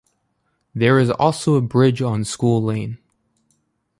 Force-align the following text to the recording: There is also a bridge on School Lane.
There 0.73 0.97
is 0.97 1.11
also 1.11 1.53
a 1.53 1.61
bridge 1.61 2.01
on 2.01 2.23
School 2.23 2.63
Lane. 2.63 2.97